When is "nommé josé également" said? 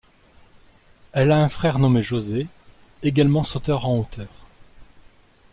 1.77-3.43